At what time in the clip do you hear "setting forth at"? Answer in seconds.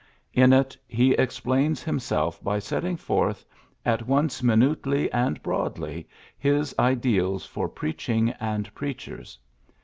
2.57-4.07